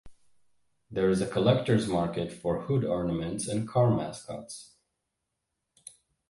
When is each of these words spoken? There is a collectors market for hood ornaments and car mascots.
There 0.89 1.11
is 1.11 1.21
a 1.21 1.27
collectors 1.29 1.87
market 1.87 2.33
for 2.33 2.61
hood 2.61 2.83
ornaments 2.83 3.47
and 3.47 3.67
car 3.67 3.95
mascots. 3.95 4.71